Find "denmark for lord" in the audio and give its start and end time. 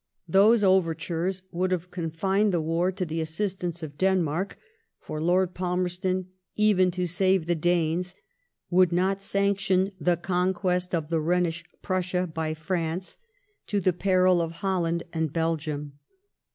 3.99-5.53